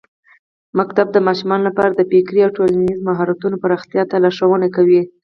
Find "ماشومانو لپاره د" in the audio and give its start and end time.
1.27-2.01